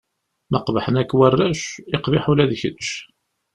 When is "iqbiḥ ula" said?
1.95-2.45